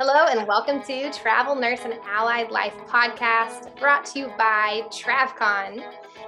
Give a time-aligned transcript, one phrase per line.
[0.00, 5.82] Hello, and welcome to Travel Nurse and Allied Life podcast brought to you by TravCon.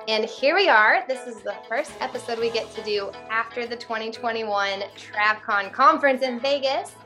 [0.08, 1.04] And here we are.
[1.06, 6.40] This is the first episode we get to do after the 2021 TravCon conference in
[6.40, 6.96] Vegas.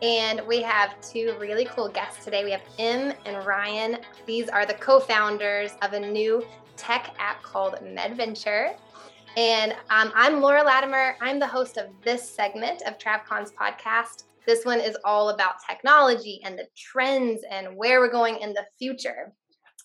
[0.00, 2.44] And we have two really cool guests today.
[2.44, 3.98] We have Em and Ryan.
[4.24, 6.46] These are the co founders of a new
[6.76, 8.76] tech app called MedVenture.
[9.36, 11.16] And um, I'm Laura Latimer.
[11.20, 14.22] I'm the host of this segment of TravCon's podcast.
[14.46, 18.64] This one is all about technology and the trends and where we're going in the
[18.78, 19.32] future.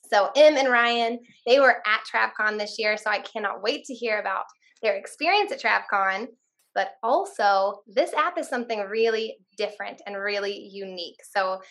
[0.10, 3.94] So, Em and Ryan, they were at TravCon this year, so I cannot wait to
[3.94, 4.46] hear about
[4.82, 6.28] their experience at TravCon.
[6.74, 11.18] But also, this app is something really different and really unique.
[11.36, 11.62] So,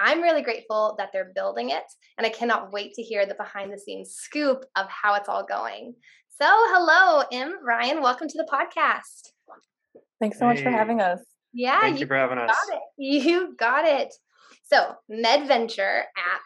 [0.00, 1.84] I'm really grateful that they're building it,
[2.16, 5.44] and I cannot wait to hear the behind the scenes scoop of how it's all
[5.44, 5.94] going.
[6.40, 9.32] So, hello, Em, Ryan, welcome to the podcast.
[10.18, 10.54] Thanks so hey.
[10.54, 11.20] much for having us.
[11.52, 12.56] Yeah, thank you, you for having us.
[12.72, 12.78] It.
[12.98, 14.14] You got it.
[14.64, 16.40] So, MedVenture app.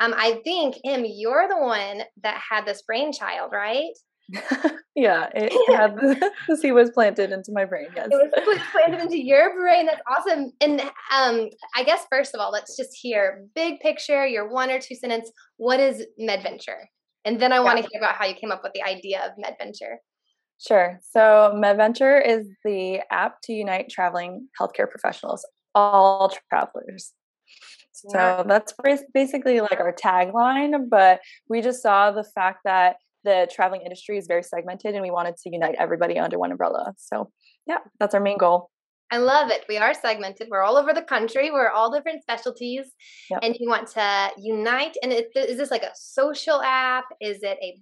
[0.00, 3.92] Um, I think Em, you're the one that had this brainchild, right?
[4.94, 7.88] yeah, it had the, the seed was planted into my brain.
[7.94, 9.86] Yes, it was planted into your brain.
[9.86, 10.52] That's awesome.
[10.60, 14.26] And um, I guess first of all, let's just hear big picture.
[14.26, 15.30] Your one or two sentence.
[15.56, 16.86] What is MedVenture?
[17.24, 17.62] And then I yeah.
[17.62, 19.96] want to hear about how you came up with the idea of MedVenture.
[20.66, 21.00] Sure.
[21.10, 27.12] So MedVenture is the app to unite traveling healthcare professionals, all travelers.
[27.92, 28.72] So that's
[29.12, 34.26] basically like our tagline, but we just saw the fact that the traveling industry is
[34.26, 36.94] very segmented and we wanted to unite everybody under one umbrella.
[36.96, 37.30] So,
[37.66, 38.70] yeah, that's our main goal.
[39.10, 39.64] I love it.
[39.68, 40.48] We are segmented.
[40.50, 41.50] We're all over the country.
[41.50, 42.86] We're all different specialties,
[43.30, 43.40] yep.
[43.42, 44.96] and you want to unite.
[45.02, 47.04] And it, is this like a social app?
[47.20, 47.78] Is it a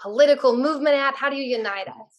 [0.00, 1.16] political movement app?
[1.16, 2.17] How do you unite us?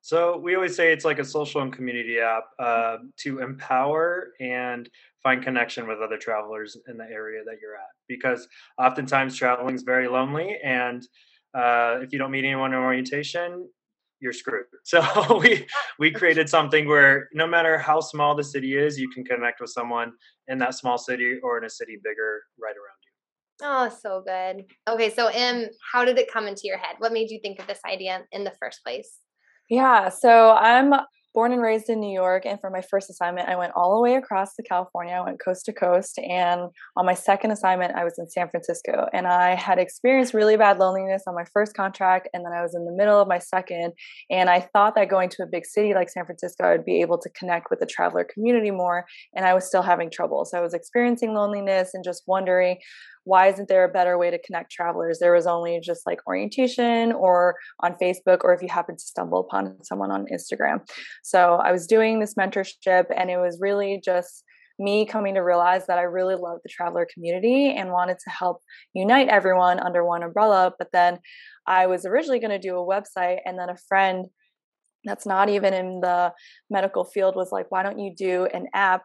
[0.00, 4.88] So we always say it's like a social and community app uh, to empower and
[5.22, 7.90] find connection with other travelers in the area that you're at.
[8.06, 11.02] Because oftentimes traveling is very lonely, and
[11.54, 13.68] uh, if you don't meet anyone in orientation,
[14.20, 14.64] you're screwed.
[14.84, 15.66] So we
[15.98, 19.70] we created something where no matter how small the city is, you can connect with
[19.70, 20.12] someone
[20.46, 23.12] in that small city or in a city bigger right around you.
[23.60, 24.64] Oh, so good.
[24.88, 26.96] Okay, so Em, how did it come into your head?
[26.98, 29.18] What made you think of this idea in the first place?
[29.68, 30.94] Yeah, so I'm
[31.34, 32.44] born and raised in New York.
[32.46, 35.14] And for my first assignment, I went all the way across to California.
[35.14, 36.18] I went coast to coast.
[36.18, 36.62] And
[36.96, 39.06] on my second assignment, I was in San Francisco.
[39.12, 42.28] And I had experienced really bad loneliness on my first contract.
[42.32, 43.92] And then I was in the middle of my second.
[44.30, 47.00] And I thought that going to a big city like San Francisco, I would be
[47.00, 49.04] able to connect with the traveler community more.
[49.34, 50.44] And I was still having trouble.
[50.44, 52.78] So I was experiencing loneliness and just wondering
[53.28, 55.18] why isn't there a better way to connect travelers?
[55.18, 59.40] There was only just like orientation or on Facebook, or if you happen to stumble
[59.40, 60.80] upon someone on Instagram.
[61.22, 64.44] So I was doing this mentorship, and it was really just
[64.78, 68.62] me coming to realize that I really love the traveler community and wanted to help
[68.94, 70.72] unite everyone under one umbrella.
[70.78, 71.18] But then
[71.66, 74.26] I was originally going to do a website, and then a friend
[75.04, 76.32] that's not even in the
[76.70, 79.02] medical field was like, why don't you do an app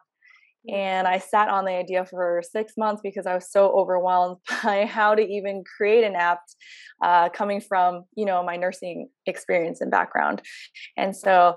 [0.68, 4.86] and I sat on the idea for six months because I was so overwhelmed by
[4.86, 6.40] how to even create an app
[7.02, 10.42] uh, coming from, you know, my nursing experience and background.
[10.96, 11.56] And so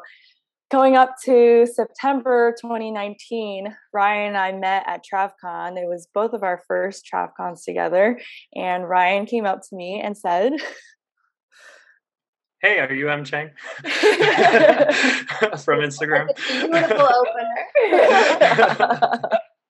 [0.69, 5.77] going up to September 2019, Ryan and I met at TravCon.
[5.77, 8.19] It was both of our first TravCons together.
[8.55, 10.53] And Ryan came up to me and said,
[12.61, 13.51] Hey, are you Em Chang?
[13.83, 16.27] From Instagram.
[16.47, 17.65] beautiful opener.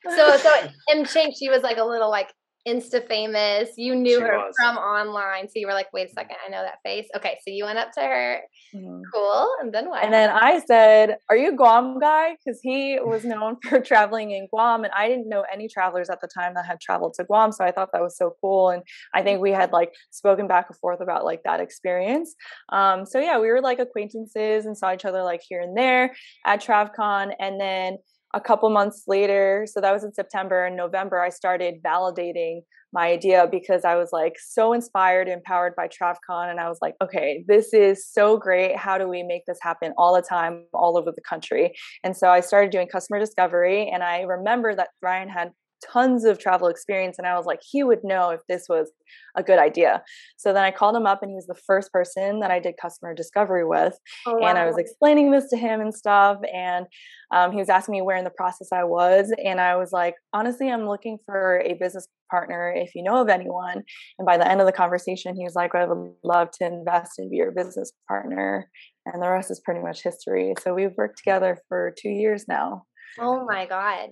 [0.16, 0.54] so so
[0.92, 2.34] Em Chang, she was like a little like
[2.68, 3.70] Insta famous.
[3.78, 4.54] You knew she her was.
[4.58, 5.48] from online.
[5.48, 7.08] So you were like, wait a second, I know that face.
[7.16, 8.42] Okay, so you went up to her.
[8.76, 9.02] Mm-hmm.
[9.14, 9.50] Cool.
[9.62, 10.04] And then what?
[10.04, 12.36] And then I said, Are you Guam guy?
[12.36, 14.84] Because he was known for traveling in Guam.
[14.84, 17.52] And I didn't know any travelers at the time that had traveled to Guam.
[17.52, 18.70] So I thought that was so cool.
[18.70, 18.84] And
[19.14, 22.36] I think we had like spoken back and forth about like that experience.
[22.70, 26.16] Um, so yeah, we were like acquaintances and saw each other like here and there
[26.46, 27.34] at TravCon.
[27.40, 27.98] And then
[28.34, 32.62] a couple months later, so that was in September and November, I started validating
[32.94, 36.50] my idea because I was like so inspired, empowered by TravCon.
[36.50, 38.78] And I was like, okay, this is so great.
[38.78, 41.74] How do we make this happen all the time, all over the country?
[42.04, 43.90] And so I started doing customer discovery.
[43.94, 45.52] And I remember that Ryan had
[45.84, 48.92] tons of travel experience and I was like he would know if this was
[49.36, 50.04] a good idea.
[50.38, 52.76] So then I called him up and he was the first person that I did
[52.82, 54.48] customer discovery with oh, wow.
[54.48, 56.86] and I was explaining this to him and stuff and
[57.32, 60.16] um, he was asking me where in the process I was and I was like
[60.34, 63.84] honestly I'm looking for a business partner if you know of anyone
[64.20, 67.20] and by the end of the conversation he was like I would love to invest
[67.20, 68.70] and be your business partner
[69.14, 70.54] and the rest is pretty much history.
[70.62, 72.84] So we've worked together for 2 years now.
[73.20, 74.10] Oh my god.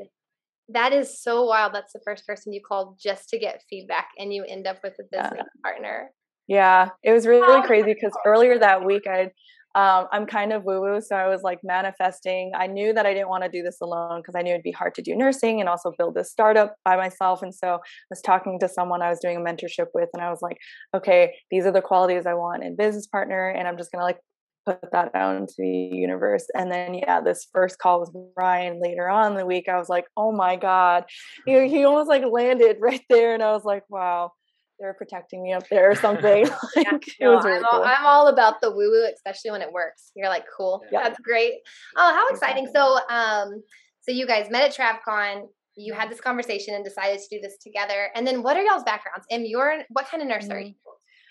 [0.69, 1.73] That is so wild.
[1.73, 4.94] That's the first person you called just to get feedback, and you end up with
[5.00, 5.62] a business yeah.
[5.63, 6.12] partner.
[6.47, 9.31] Yeah, it was really, really crazy because earlier that week I
[9.75, 11.01] um, I'm kind of woo woo.
[11.01, 12.51] So I was like manifesting.
[12.56, 14.71] I knew that I didn't want to do this alone because I knew it'd be
[14.71, 17.41] hard to do nursing and also build this startup by myself.
[17.41, 17.79] And so I
[18.09, 20.56] was talking to someone I was doing a mentorship with, and I was like,
[20.95, 23.50] okay, these are the qualities I want in business partner.
[23.50, 24.19] And I'm just going to like
[24.65, 26.45] put that out into the universe.
[26.56, 29.89] And then, yeah, this first call with Ryan later on in the week, I was
[29.89, 31.06] like, oh my God.
[31.45, 33.33] He, he almost like landed right there.
[33.33, 34.31] And I was like, wow
[34.79, 36.45] they're protecting me up there or something.
[36.75, 39.71] like, yeah, no, really I'm, all, I'm, all, about the woo woo, especially when it
[39.71, 40.12] works.
[40.15, 41.03] You're like, cool, yeah.
[41.03, 41.53] that's great.
[41.95, 42.69] Oh, how exciting!
[42.73, 43.63] So, um,
[44.01, 45.47] so you guys met at TravCon.
[45.77, 48.09] You had this conversation and decided to do this together.
[48.15, 49.25] And then, what are y'all's backgrounds?
[49.29, 50.73] And you're what kind of nurse are you?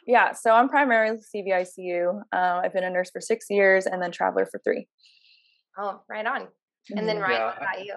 [0.06, 2.22] Yeah, so I'm primarily CVICU.
[2.32, 4.86] Uh, I've been a nurse for six years, and then traveler for three.
[5.78, 6.48] Oh, right on.
[6.90, 7.24] And then mm-hmm.
[7.24, 7.46] Ryan, yeah.
[7.46, 7.94] what about you?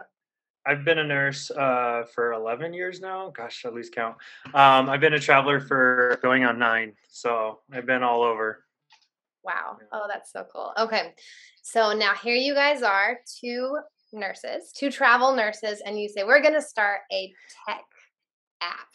[0.65, 3.29] I've been a nurse uh, for 11 years now.
[3.29, 4.15] Gosh, I lose count.
[4.47, 6.93] Um, I've been a traveler for going on nine.
[7.07, 8.65] So I've been all over.
[9.45, 9.77] Wow.
[9.93, 10.73] Oh, that's so cool.
[10.77, 11.13] Okay.
[11.63, 13.77] So now here you guys are, two
[14.11, 17.31] nurses, two travel nurses, and you say, we're going to start a
[17.65, 17.85] tech
[18.61, 18.87] app.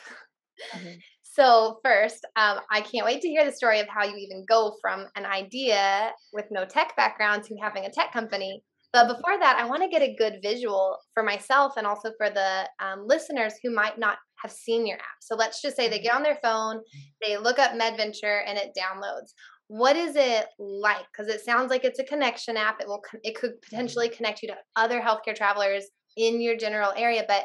[0.76, 0.98] Mm-hmm.
[1.34, 4.76] So, first, um, I can't wait to hear the story of how you even go
[4.82, 8.62] from an idea with no tech background to having a tech company
[8.92, 12.28] but before that, I want to get a good visual for myself and also for
[12.28, 15.22] the um, listeners who might not have seen your app.
[15.22, 16.80] So let's just say they get on their phone,
[17.24, 19.32] they look up MedVenture, and it downloads.
[19.68, 21.06] What is it like?
[21.10, 22.80] Because it sounds like it's a connection app.
[22.80, 25.86] It will it could potentially connect you to other healthcare travelers
[26.18, 27.44] in your general area, but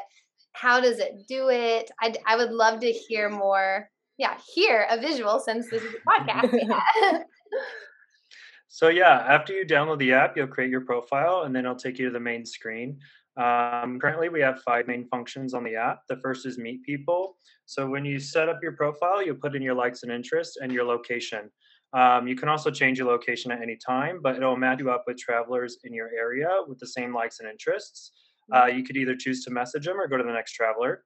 [0.60, 1.90] how does it do it?
[2.00, 3.88] I, I would love to hear more.
[4.16, 7.22] Yeah, hear a visual since this is a podcast.
[8.70, 11.98] So yeah, after you download the app, you'll create your profile and then it'll take
[11.98, 12.98] you to the main screen.
[13.38, 16.02] Um, currently, we have five main functions on the app.
[16.08, 17.38] The first is meet people.
[17.64, 20.70] So when you set up your profile, you put in your likes and interests and
[20.70, 21.50] your location.
[21.94, 25.04] Um, you can also change your location at any time, but it'll match you up
[25.06, 28.12] with travelers in your area with the same likes and interests.
[28.54, 31.04] Uh, you could either choose to message them or go to the next traveler.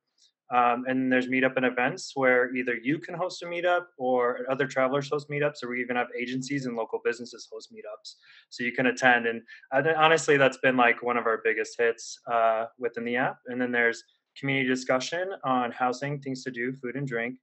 [0.54, 4.66] Um, and there's meetup and events where either you can host a meetup or other
[4.66, 8.16] travelers host meetups, or we even have agencies and local businesses host meetups.
[8.50, 9.26] So you can attend.
[9.26, 9.40] And
[9.72, 13.38] honestly, that's been like one of our biggest hits uh, within the app.
[13.46, 14.04] And then there's
[14.38, 17.36] community discussion on housing, things to do, food and drink.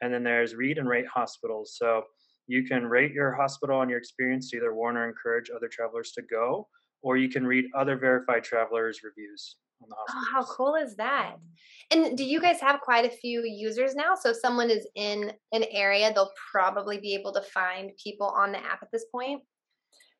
[0.00, 1.76] And then there's read and rate hospitals.
[1.76, 2.04] So
[2.46, 6.12] you can rate your hospital and your experience to either warn or encourage other travelers
[6.12, 6.68] to go,
[7.02, 11.36] or you can read other verified travelers' reviews on the Oh, how cool is that?
[11.90, 14.14] And do you guys have quite a few users now?
[14.14, 18.52] So if someone is in an area, they'll probably be able to find people on
[18.52, 19.42] the app at this point.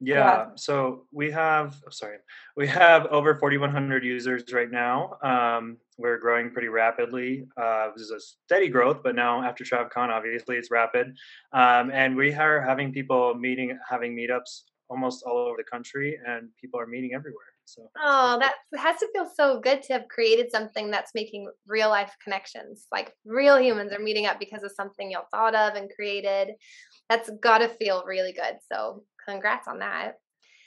[0.05, 0.47] Yeah, yeah.
[0.57, 2.17] so we have, oh, sorry,
[2.57, 5.17] we have over 4,100 users right now.
[5.23, 7.47] Um, we're growing pretty rapidly.
[7.57, 11.17] Uh, this is a steady growth, but now after TravCon, obviously it's rapid.
[11.53, 14.63] Um, and we are having people meeting, having meetups
[14.93, 17.53] almost all over the country, and people are meeting everywhere.
[17.65, 21.89] So oh, that has to feel so good to have created something that's making real
[21.89, 22.87] life connections.
[22.93, 26.55] Like real humans are meeting up because of something y'all thought of and created.
[27.09, 28.57] That's got to feel really good.
[28.71, 30.17] So congrats on that.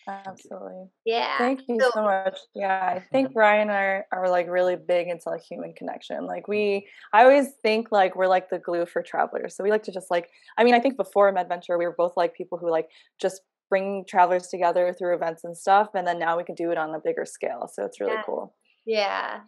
[0.08, 0.86] Absolutely.
[1.04, 1.38] Yeah.
[1.38, 2.38] Thank you so, so much.
[2.54, 6.26] Yeah, I think Ryan and I are like really big into like human connection.
[6.26, 9.56] Like we, I always think like we're like the glue for travelers.
[9.56, 12.14] So we like to just like, I mean, I think before MedVenture, we were both
[12.16, 12.88] like people who like
[13.20, 16.78] just bring travelers together through events and stuff and then now we can do it
[16.78, 18.24] on a bigger scale so it's really yeah.
[18.26, 18.56] cool.
[18.86, 19.40] Yeah.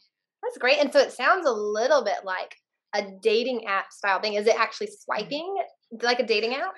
[0.43, 2.55] That's great and so it sounds a little bit like
[2.95, 4.33] a dating app style thing.
[4.33, 5.23] Is it actually mm-hmm.
[5.25, 5.57] swiping
[6.01, 6.73] like a dating app?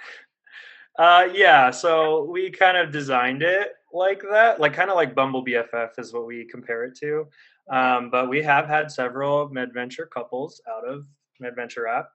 [0.98, 5.44] Uh yeah so we kind of designed it like that like kind of like bumble
[5.44, 7.28] bff is what we compare it to
[7.72, 11.06] um, but we have had several medventure couples out of
[11.40, 12.10] medventure app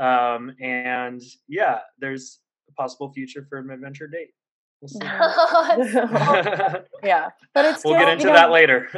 [0.00, 4.30] um, and yeah there's a possible future for a medventure date
[7.02, 8.88] yeah, but it's we'll get into you know, that later.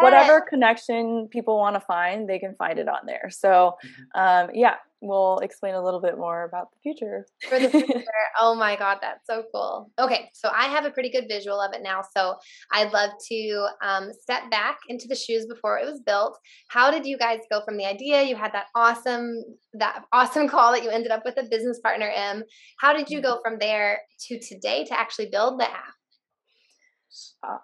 [0.00, 3.28] whatever connection people want to find, they can find it on there.
[3.30, 4.20] So, mm-hmm.
[4.20, 7.26] um, yeah, we'll explain a little bit more about the future.
[7.48, 8.04] For the future.
[8.40, 9.90] oh my God, that's so cool.
[9.98, 12.02] Okay, so I have a pretty good visual of it now.
[12.16, 12.34] So
[12.72, 16.38] I'd love to um, step back into the shoes before it was built.
[16.68, 18.22] How did you guys go from the idea?
[18.22, 22.10] You had that awesome, that awesome call that you ended up with a business partner,
[22.14, 22.42] Em.
[22.80, 23.50] How did you go mm-hmm.
[23.50, 25.94] from there to today to actually build the app?
[27.42, 27.58] Uh,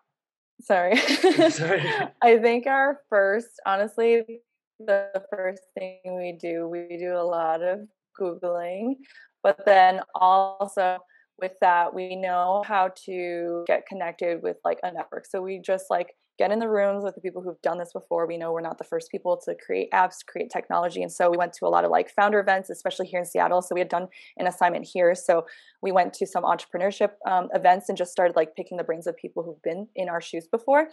[0.60, 0.96] sorry.
[1.50, 1.82] sorry.
[2.22, 4.40] I think our first, honestly,
[4.80, 6.68] the first thing we do.
[6.68, 7.80] We do a lot of
[8.20, 8.96] Googling,
[9.42, 10.98] but then also
[11.40, 15.26] with that, we know how to get connected with like a network.
[15.26, 18.26] So we just like get in the rooms with the people who've done this before.
[18.26, 21.02] We know we're not the first people to create apps, create technology.
[21.02, 23.62] And so we went to a lot of like founder events, especially here in Seattle.
[23.62, 25.14] So we had done an assignment here.
[25.14, 25.46] So
[25.80, 29.16] we went to some entrepreneurship um, events and just started like picking the brains of
[29.16, 30.88] people who've been in our shoes before.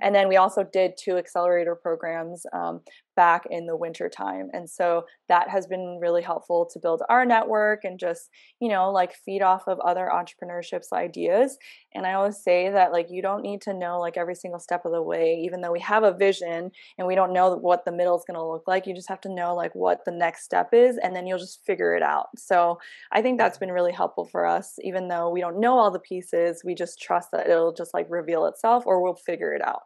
[0.00, 2.80] And then we also did two accelerator programs um,
[3.20, 4.48] back in the winter time.
[4.54, 8.30] And so that has been really helpful to build our network and just,
[8.62, 11.58] you know, like feed off of other entrepreneurships ideas.
[11.94, 14.86] And I always say that like you don't need to know like every single step
[14.86, 17.92] of the way, even though we have a vision and we don't know what the
[17.92, 18.86] middle is going to look like.
[18.86, 21.62] You just have to know like what the next step is and then you'll just
[21.66, 22.28] figure it out.
[22.38, 22.78] So
[23.12, 25.98] I think that's been really helpful for us, even though we don't know all the
[25.98, 29.82] pieces, we just trust that it'll just like reveal itself or we'll figure it out.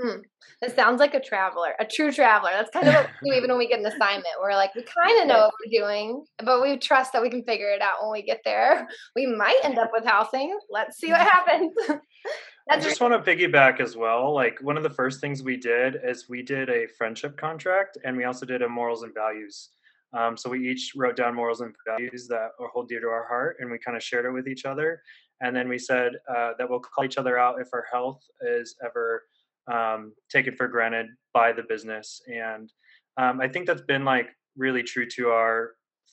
[0.00, 0.20] Hmm.
[0.60, 2.50] That sounds like a traveler, a true traveler.
[2.52, 4.26] That's kind of what we do even when we get an assignment.
[4.40, 7.42] We're like, we kind of know what we're doing, but we trust that we can
[7.44, 8.86] figure it out when we get there.
[9.14, 10.56] We might end up with housing.
[10.70, 11.72] Let's see what happens.
[12.70, 14.34] I just want to piggyback as well.
[14.34, 18.16] Like one of the first things we did is we did a friendship contract, and
[18.16, 19.70] we also did a morals and values.
[20.12, 23.56] Um, so we each wrote down morals and values that hold dear to our heart,
[23.60, 25.00] and we kind of shared it with each other.
[25.40, 28.74] And then we said uh, that we'll call each other out if our health is
[28.84, 29.24] ever
[29.72, 32.20] um, taken for granted by the business.
[32.26, 32.72] And
[33.16, 35.72] um, I think that's been like really true to our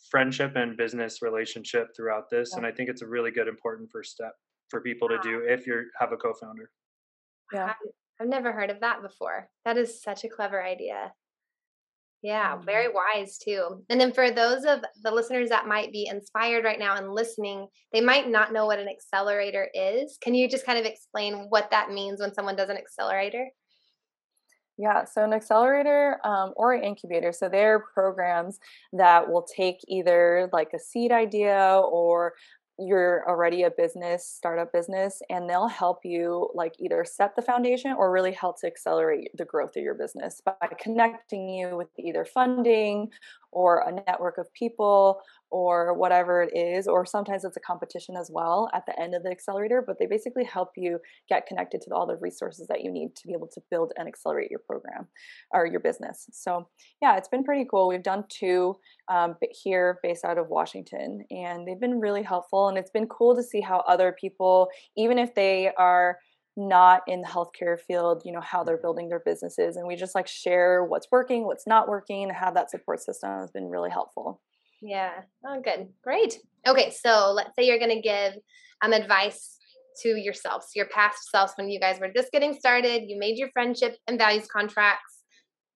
[0.10, 2.52] friendship and business relationship throughout this.
[2.52, 2.58] Yeah.
[2.58, 4.34] And I think it's a really good, important first step
[4.70, 6.70] for people to do if you have a co-founder.
[7.52, 7.74] Yeah.
[8.20, 9.50] I've never heard of that before.
[9.66, 11.14] That is such a clever idea.
[12.24, 13.20] Yeah, very mm-hmm.
[13.20, 13.84] wise too.
[13.90, 17.68] And then for those of the listeners that might be inspired right now and listening,
[17.92, 20.18] they might not know what an accelerator is.
[20.22, 23.50] Can you just kind of explain what that means when someone does an accelerator?
[24.78, 28.58] Yeah, so an accelerator um, or an incubator, so they're programs
[28.94, 32.34] that will take either like a seed idea or
[32.80, 37.94] you're already a business startup business and they'll help you like either set the foundation
[37.94, 42.26] or really help to accelerate the growth of your business by connecting you with either
[42.26, 43.10] funding
[43.52, 45.22] or a network of people
[45.54, 49.22] or whatever it is or sometimes it's a competition as well at the end of
[49.22, 50.98] the accelerator but they basically help you
[51.30, 54.08] get connected to all the resources that you need to be able to build and
[54.08, 55.08] accelerate your program
[55.54, 56.68] or your business so
[57.04, 58.76] yeah it's been pretty cool we've done two
[59.10, 63.36] um, here based out of washington and they've been really helpful and it's been cool
[63.36, 66.18] to see how other people even if they are
[66.56, 68.84] not in the healthcare field, you know, how they're mm-hmm.
[68.84, 69.76] building their businesses.
[69.76, 73.32] And we just like share what's working, what's not working, and have that support system
[73.40, 74.40] has been really helpful.
[74.84, 75.22] Yeah.
[75.46, 75.88] Oh, good.
[76.04, 76.40] Great.
[76.68, 76.92] Okay.
[76.92, 78.34] So let's say you're going to give
[78.82, 79.58] um, advice
[80.02, 83.50] to yourselves, your past selves when you guys were just getting started, you made your
[83.54, 85.20] friendship and values contracts.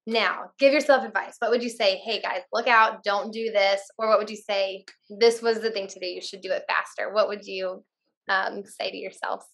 [0.06, 1.36] Now, give yourself advice.
[1.40, 1.98] What would you say?
[1.98, 3.82] Hey guys, look out, don't do this.
[3.98, 4.86] Or what would you say?
[5.10, 6.06] This was the thing to do.
[6.06, 7.14] You should do it faster.
[7.14, 7.84] What would you
[8.28, 9.46] um, say to yourselves?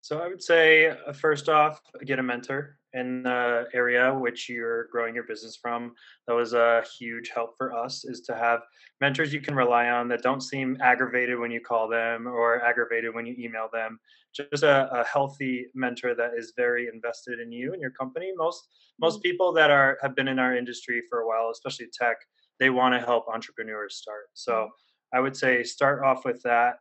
[0.00, 4.86] So I would say, uh, first off, get a mentor in the area which you're
[4.86, 5.92] growing your business from.
[6.26, 8.60] That was a huge help for us is to have
[9.00, 13.14] mentors you can rely on that don't seem aggravated when you call them or aggravated
[13.14, 13.98] when you email them.
[14.34, 18.32] Just a, a healthy mentor that is very invested in you and your company.
[18.36, 18.68] Most
[19.00, 19.22] most mm-hmm.
[19.22, 22.16] people that are have been in our industry for a while, especially tech,
[22.58, 24.26] they want to help entrepreneurs start.
[24.34, 25.18] So mm-hmm.
[25.18, 26.78] I would say start off with that.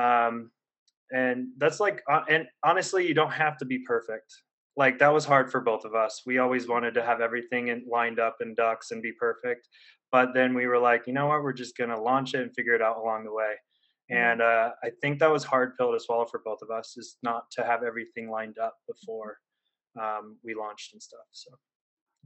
[0.00, 0.50] Um,
[1.12, 4.34] and that's like uh, and honestly you don't have to be perfect
[4.76, 6.22] like that was hard for both of us.
[6.24, 9.68] We always wanted to have everything in, lined up in ducks and be perfect
[10.10, 11.42] but then we were like you know what?
[11.42, 13.54] We're just going to launch it and figure it out along the way.
[14.10, 14.24] Mm-hmm.
[14.24, 17.16] and uh, i think that was hard pill to swallow for both of us is
[17.22, 19.38] not to have everything lined up before
[20.00, 21.50] um, we launched and stuff so.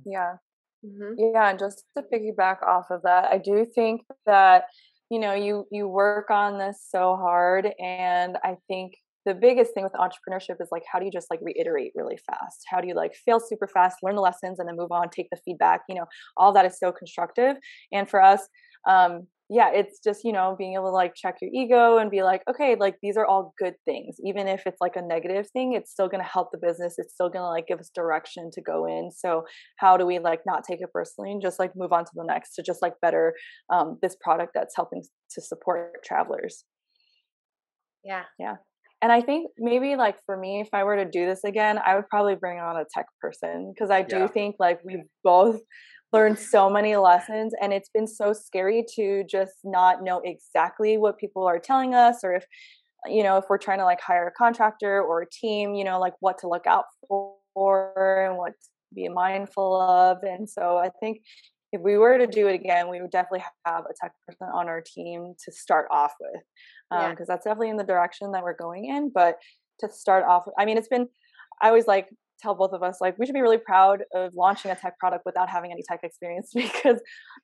[0.04, 0.36] Yeah.
[0.84, 1.14] Mm-hmm.
[1.18, 4.64] yeah and just to piggyback off of that i do think that
[5.10, 8.94] you know you you work on this so hard and i think
[9.26, 12.62] the biggest thing with entrepreneurship is like how do you just like reiterate really fast
[12.70, 15.28] how do you like fail super fast learn the lessons and then move on take
[15.30, 16.06] the feedback you know
[16.36, 17.56] all that is so constructive
[17.92, 18.48] and for us
[18.88, 22.24] um yeah, it's just, you know, being able to like check your ego and be
[22.24, 24.16] like, okay, like these are all good things.
[24.24, 26.96] Even if it's like a negative thing, it's still going to help the business.
[26.98, 29.10] It's still going to like give us direction to go in.
[29.12, 29.44] So,
[29.76, 32.24] how do we like not take it personally and just like move on to the
[32.24, 33.34] next to just like better
[33.72, 36.64] um, this product that's helping to support travelers?
[38.04, 38.24] Yeah.
[38.40, 38.56] Yeah.
[39.02, 41.94] And I think maybe like for me, if I were to do this again, I
[41.94, 44.26] would probably bring on a tech person because I do yeah.
[44.28, 45.60] think like we both
[46.12, 51.18] learned so many lessons and it's been so scary to just not know exactly what
[51.18, 52.44] people are telling us or if
[53.06, 55.98] you know if we're trying to like hire a contractor or a team you know
[55.98, 60.88] like what to look out for and what to be mindful of and so i
[61.00, 61.18] think
[61.76, 64.68] if we were to do it again we would definitely have a tech person on
[64.68, 66.42] our team to start off with
[66.90, 67.24] because um, yeah.
[67.28, 69.36] that's definitely in the direction that we're going in but
[69.78, 71.06] to start off i mean it's been
[71.62, 72.08] i always like
[72.40, 75.24] tell both of us like we should be really proud of launching a tech product
[75.24, 77.00] without having any tech experience because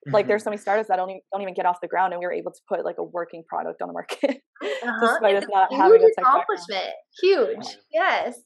[0.09, 2.21] like there's so many startups that don't even, don't even get off the ground and
[2.21, 5.01] we were able to put like a working product on the market uh-huh.
[5.01, 6.85] despite us not having a tech accomplishment
[7.23, 7.65] background.
[7.65, 8.41] huge yes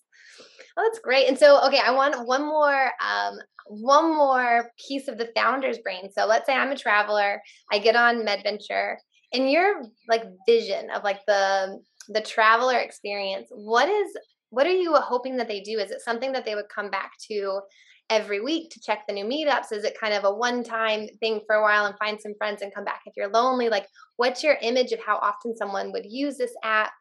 [0.77, 1.29] Oh, that's great.
[1.29, 6.11] And so, okay, I want one more, um, one more piece of the founder's brain.
[6.13, 7.41] So let's say I'm a traveler,
[7.73, 8.97] I get on MedVenture,
[9.33, 11.79] and your like vision of like the
[12.09, 13.49] the traveler experience.
[13.51, 14.17] What is
[14.51, 15.79] what are you hoping that they do?
[15.79, 17.61] Is it something that they would come back to
[18.09, 19.73] every week to check the new meetups?
[19.73, 22.63] Is it kind of a one time thing for a while and find some friends
[22.63, 23.69] and come back if you're lonely?
[23.69, 26.93] Like, what's your image of how often someone would use this app?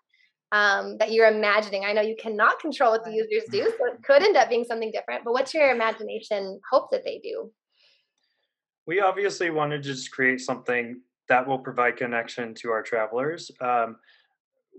[0.52, 1.86] Um, that you're imagining?
[1.86, 4.64] I know you cannot control what the users do, so it could end up being
[4.64, 5.24] something different.
[5.24, 7.52] But what's your imagination hope that they do?
[8.88, 13.50] We obviously wanted to just create something that will provide connection to our travelers.
[13.60, 13.98] Um,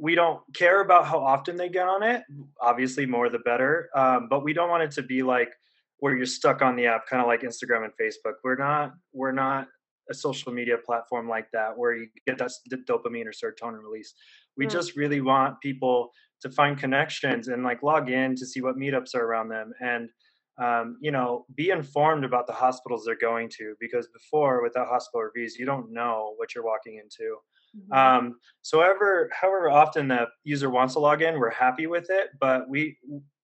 [0.00, 2.22] we don't care about how often they get on it.
[2.60, 3.88] Obviously, more the better.
[3.94, 5.52] Um, but we don't want it to be like
[5.98, 8.34] where you're stuck on the app, kind of like Instagram and Facebook.
[8.44, 8.92] We're not.
[9.12, 9.68] We're not
[10.10, 12.52] a social media platform like that where you get that
[12.88, 14.14] dopamine or serotonin release.
[14.56, 14.70] We mm.
[14.70, 19.14] just really want people to find connections and like log in to see what meetups
[19.14, 20.10] are around them and
[20.58, 25.22] um, you know be informed about the hospitals they're going to because before without hospital
[25.22, 27.36] reviews you don't know what you're walking into
[27.76, 27.92] mm-hmm.
[27.92, 32.28] um, so however however often the user wants to log in we're happy with it
[32.40, 32.96] but we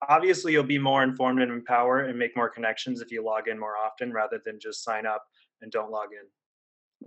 [0.09, 3.59] obviously you'll be more informed and empowered and make more connections if you log in
[3.59, 5.23] more often rather than just sign up
[5.61, 6.26] and don't log in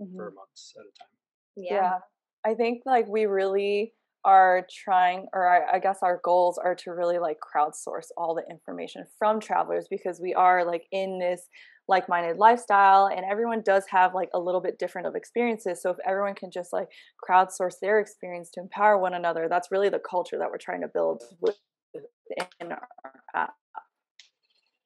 [0.00, 0.16] mm-hmm.
[0.16, 1.08] for months at a time
[1.56, 1.74] yeah.
[1.74, 1.98] yeah
[2.46, 3.92] I think like we really
[4.24, 8.42] are trying, or I, I, guess our goals are to really like crowdsource all the
[8.50, 11.48] information from travelers because we are like in this
[11.88, 15.80] like minded lifestyle and everyone does have like a little bit different of experiences.
[15.80, 16.88] So if everyone can just like
[17.28, 20.88] crowdsource their experience to empower one another, that's really the culture that we're trying to
[20.88, 22.88] build within our
[23.34, 23.54] app.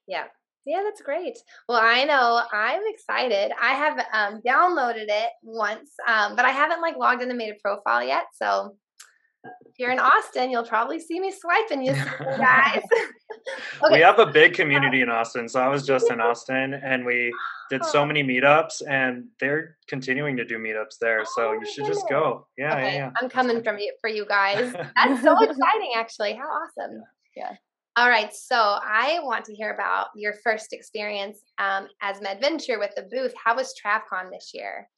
[0.07, 0.25] Yeah,
[0.67, 1.38] yeah, that's great.
[1.69, 3.52] Well, I know I'm excited.
[3.61, 7.50] I have um, downloaded it once, um, but I haven't like logged in and made
[7.50, 8.25] a profile yet.
[8.35, 8.76] So
[9.45, 12.82] if you're in Austin, you'll probably see me swiping you guys.
[13.82, 13.95] okay.
[13.95, 15.49] We have a big community in Austin.
[15.49, 17.32] So I was just in Austin and we
[17.71, 21.25] did so many meetups and they're continuing to do meetups there.
[21.37, 21.99] So oh, you should goodness.
[21.99, 22.47] just go.
[22.58, 22.82] Yeah, okay.
[22.85, 23.11] yeah, yeah.
[23.21, 24.73] I'm coming from you for you guys.
[24.73, 26.35] That's so exciting actually.
[26.35, 27.02] How awesome.
[27.37, 27.54] Yeah.
[27.97, 32.95] All right, so I want to hear about your first experience um, as MedVenture with
[32.95, 33.35] the booth.
[33.43, 34.89] How was TravCon this year?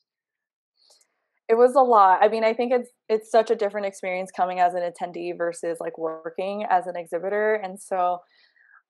[1.49, 2.21] It was a lot.
[2.23, 5.79] I mean, I think it's it's such a different experience coming as an attendee versus
[5.81, 8.19] like working as an exhibitor, and so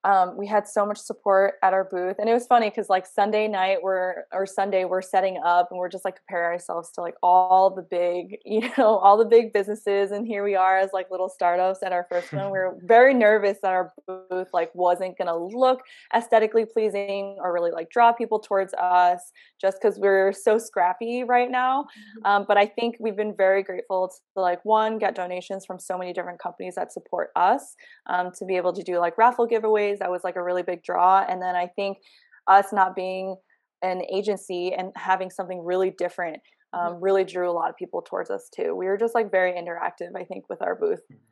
[0.05, 2.17] um, we had so much support at our booth.
[2.19, 5.79] And it was funny because like sunday night we're or sunday we're setting up and
[5.79, 9.53] we're just like comparing ourselves to like all the big you know all the big
[9.53, 10.11] businesses.
[10.11, 12.47] And here we are as like little startups at our first one.
[12.47, 15.83] We were very nervous that our booth like wasn't gonna look
[16.15, 21.51] aesthetically pleasing or really like draw people towards us just because we're so scrappy right
[21.51, 21.83] now.
[21.83, 22.27] Mm-hmm.
[22.27, 25.99] um, but i think we've been very grateful to like one get donations from so
[25.99, 29.92] many different companies that support us um, to be able to do like raffle giveaways
[29.99, 31.99] that was like a really big draw and then i think
[32.47, 33.37] us not being
[33.83, 36.39] an agency and having something really different
[36.75, 36.95] mm-hmm.
[36.95, 39.53] um, really drew a lot of people towards us too we were just like very
[39.53, 41.23] interactive i think with our booth mm-hmm.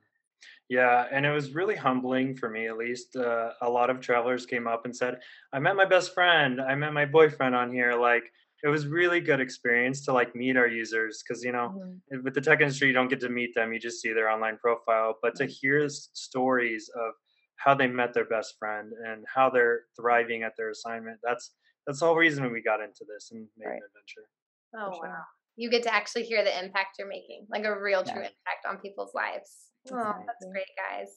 [0.68, 4.46] yeah and it was really humbling for me at least uh, a lot of travelers
[4.46, 5.18] came up and said
[5.52, 8.24] i met my best friend i met my boyfriend on here like
[8.62, 12.22] it was really good experience to like meet our users because you know mm-hmm.
[12.24, 14.58] with the tech industry you don't get to meet them you just see their online
[14.58, 17.14] profile but to hear stories of
[17.60, 21.18] how they met their best friend and how they're thriving at their assignment.
[21.22, 21.52] That's
[21.86, 23.74] that's the whole reason we got into this and made right.
[23.74, 24.28] an adventure.
[24.76, 25.08] Oh sure.
[25.08, 25.22] wow.
[25.56, 28.28] You get to actually hear the impact you're making, like a real true yeah.
[28.28, 29.50] impact on people's lives.
[29.92, 31.08] Oh, that's great, guys.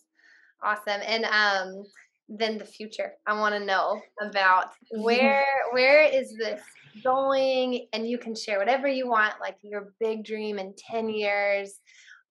[0.63, 1.01] Awesome.
[1.06, 1.84] And um
[2.29, 3.13] then the future.
[3.27, 6.62] I want to know about where where is this
[7.03, 11.79] going and you can share whatever you want like your big dream in 10 years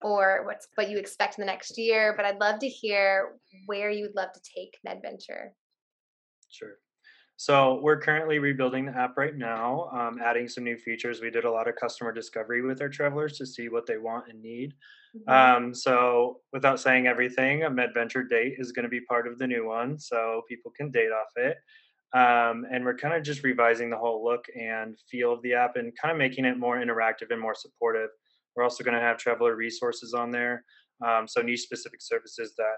[0.05, 2.15] or what's what you expect in the next year.
[2.17, 3.37] But I'd love to hear
[3.67, 5.51] where you'd love to take MedVenture.
[6.51, 6.75] Sure.
[7.37, 11.21] So we're currently rebuilding the app right now, um, adding some new features.
[11.21, 14.29] We did a lot of customer discovery with our travelers to see what they want
[14.29, 14.75] and need.
[15.17, 15.65] Mm-hmm.
[15.67, 19.47] Um, so without saying everything, a MedVenture date is going to be part of the
[19.47, 21.57] new one, so people can date off it.
[22.15, 25.77] Um, and we're kind of just revising the whole look and feel of the app
[25.77, 28.11] and kind of making it more interactive and more supportive.
[28.57, 30.65] We're also going to have traveler resources on there.
[31.07, 32.77] Um, so niche specific services that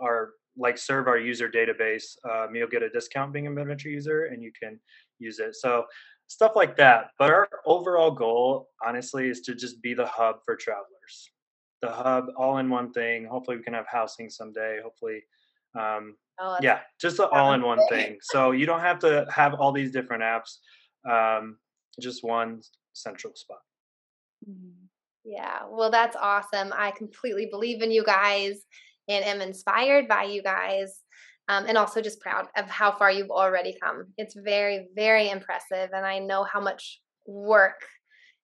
[0.00, 2.04] are like serve our user database.
[2.28, 4.80] Um, you'll get a discount being a MedVenture user and you can
[5.18, 5.54] use it.
[5.56, 5.84] So
[6.26, 7.10] stuff like that.
[7.18, 11.30] But our overall goal, honestly, is to just be the hub for travelers.
[11.82, 13.24] The hub, all in one thing.
[13.26, 14.80] Hopefully, we can have housing someday.
[14.82, 15.22] Hopefully,
[15.78, 18.18] Um, Oh, yeah, just an all-in-one thing.
[18.22, 20.58] So you don't have to have all these different apps.
[21.06, 21.58] Um,
[22.00, 22.62] just one
[22.94, 23.60] central spot.
[24.48, 24.89] Mhm.
[25.24, 26.72] Yeah, well, that's awesome.
[26.74, 28.56] I completely believe in you guys
[29.08, 31.00] and am inspired by you guys.
[31.48, 34.04] Um, and also just proud of how far you've already come.
[34.16, 35.90] It's very, very impressive.
[35.92, 37.80] And I know how much work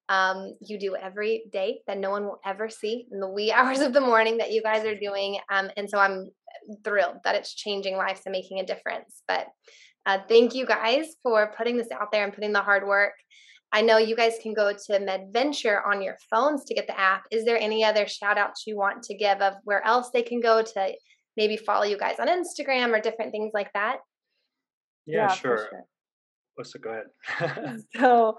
[0.09, 3.81] um, you do every day that no one will ever see in the wee hours
[3.81, 5.39] of the morning that you guys are doing.
[5.51, 6.31] Um, and so I'm
[6.85, 9.23] thrilled that it's changing lives and making a difference.
[9.29, 9.47] But
[10.05, 13.15] uh, thank you guys for putting this out there and putting the hard work.
[13.77, 17.25] I know you guys can go to MedVenture on your phones to get the app.
[17.31, 20.41] Is there any other shout outs you want to give of where else they can
[20.41, 20.95] go to
[21.37, 23.99] maybe follow you guys on Instagram or different things like that?
[25.05, 25.85] Yeah, for sure.
[26.57, 27.03] Let's go
[27.39, 27.83] ahead.
[28.01, 28.39] So,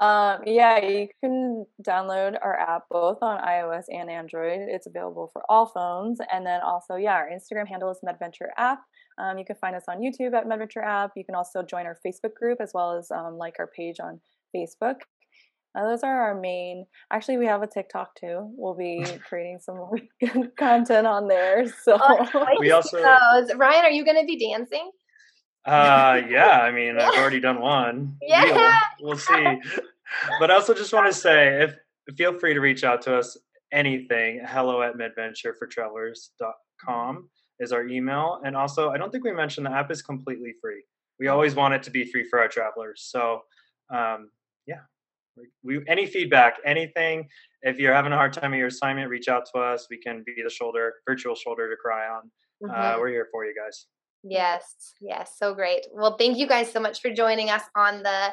[0.00, 4.60] um, yeah, you can download our app both on iOS and Android.
[4.68, 6.18] It's available for all phones.
[6.32, 8.80] And then also, yeah, our Instagram handle is MedVenture app.
[9.18, 11.12] Um, you can find us on YouTube at MedVenture app.
[11.16, 14.20] You can also join our Facebook group as well as um, like our page on
[14.54, 14.96] Facebook.
[15.76, 16.86] Uh, those are our main.
[17.12, 18.50] Actually, we have a TikTok too.
[18.56, 21.66] We'll be creating some more good content on there.
[21.82, 21.98] So
[22.60, 23.54] We also- Those.
[23.56, 24.90] Ryan, are you going to be dancing?
[25.68, 28.16] Uh, yeah, I mean, I've already done one.
[28.22, 28.78] Yeah.
[29.00, 29.60] We'll, we'll see.
[30.40, 31.74] But I also just want to say, if
[32.16, 33.36] feel free to reach out to us
[33.72, 34.40] anything.
[34.46, 37.28] Hello at medventurefortravelers.com
[37.60, 40.82] is our email, and also I don't think we mentioned the app is completely free.
[41.18, 43.06] We always want it to be free for our travelers.
[43.10, 43.42] So,
[43.92, 44.30] um,
[44.66, 44.80] yeah,
[45.62, 47.28] we, any feedback, anything.
[47.62, 49.88] If you're having a hard time with your assignment, reach out to us.
[49.90, 52.30] We can be the shoulder, virtual shoulder to cry on.
[52.70, 52.98] Uh, Mhm.
[53.00, 53.86] we're here for you guys.
[54.22, 55.86] Yes, yes, so great.
[55.92, 58.30] Well, thank you guys so much for joining us on the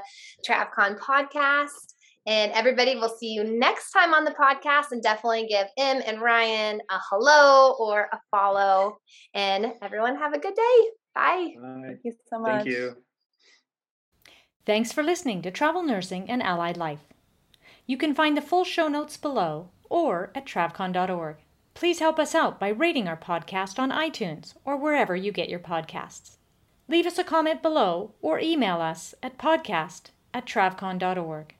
[0.48, 1.94] TravCon podcast.
[2.28, 4.92] And everybody, we'll see you next time on the podcast.
[4.92, 8.98] And definitely give Em and Ryan a hello or a follow.
[9.36, 10.90] And everyone, have a good day.
[11.14, 11.54] Bye.
[11.62, 11.82] Bye.
[11.86, 12.64] thank you so much.
[12.64, 12.98] Thank you.
[14.66, 17.02] Thanks for listening to Travel Nursing and Allied Life.
[17.86, 21.38] You can find the full show notes below or at travcon.org.
[21.76, 25.60] Please help us out by rating our podcast on iTunes or wherever you get your
[25.60, 26.38] podcasts.
[26.88, 31.55] Leave us a comment below or email us at podcast at travcon.org.